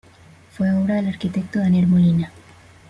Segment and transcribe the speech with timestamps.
[0.57, 2.31] Fue obra del arquitecto Daniel Molina.